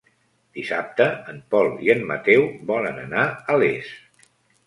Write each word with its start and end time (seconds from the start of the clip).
Dissabte 0.59 1.05
en 1.33 1.35
Pol 1.53 1.67
i 1.87 1.91
en 1.95 2.01
Mateu 2.11 2.47
volen 2.71 2.97
anar 3.05 3.27
a 3.55 3.59
Les. 3.65 3.93